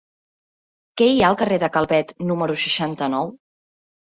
Què 1.01 1.09
hi 1.09 1.21
ha 1.21 1.27
al 1.27 1.37
carrer 1.41 1.59
de 1.65 1.69
Calvet 1.77 2.15
número 2.31 2.59
seixanta-nou? 2.65 3.31